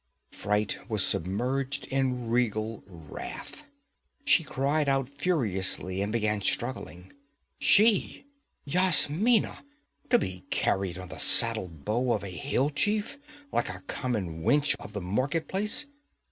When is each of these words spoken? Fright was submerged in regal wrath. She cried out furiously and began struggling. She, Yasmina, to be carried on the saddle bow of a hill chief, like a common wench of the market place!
Fright 0.31 0.79
was 0.89 1.05
submerged 1.05 1.85
in 1.89 2.27
regal 2.27 2.83
wrath. 2.87 3.65
She 4.25 4.43
cried 4.43 4.89
out 4.89 5.07
furiously 5.07 6.01
and 6.01 6.11
began 6.11 6.41
struggling. 6.41 7.13
She, 7.59 8.25
Yasmina, 8.65 9.63
to 10.09 10.17
be 10.17 10.43
carried 10.49 10.97
on 10.97 11.09
the 11.09 11.19
saddle 11.19 11.67
bow 11.67 12.13
of 12.13 12.23
a 12.23 12.29
hill 12.31 12.71
chief, 12.71 13.19
like 13.51 13.69
a 13.69 13.81
common 13.81 14.41
wench 14.43 14.73
of 14.79 14.93
the 14.93 15.01
market 15.01 15.47
place! 15.47 15.85